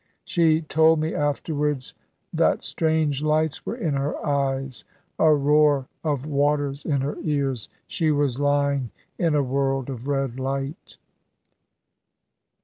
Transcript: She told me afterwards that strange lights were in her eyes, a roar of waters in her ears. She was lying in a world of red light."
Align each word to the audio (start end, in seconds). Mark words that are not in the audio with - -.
She 0.23 0.61
told 0.61 0.99
me 0.99 1.13
afterwards 1.13 1.93
that 2.33 2.63
strange 2.63 3.21
lights 3.21 3.67
were 3.67 3.75
in 3.75 3.93
her 3.93 4.15
eyes, 4.25 4.83
a 5.19 5.31
roar 5.31 5.89
of 6.03 6.25
waters 6.25 6.83
in 6.83 7.01
her 7.01 7.19
ears. 7.21 7.69
She 7.85 8.09
was 8.09 8.39
lying 8.39 8.89
in 9.19 9.35
a 9.35 9.43
world 9.43 9.91
of 9.91 10.07
red 10.07 10.39
light." 10.39 10.97